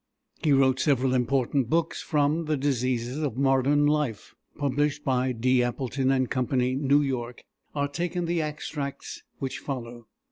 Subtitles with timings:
[0.43, 5.61] He wrote several important books; from "The Diseases of Modern Life," published by D.
[5.61, 7.43] Appleton & Co., New York,
[7.75, 10.07] are taken the extracts which follow.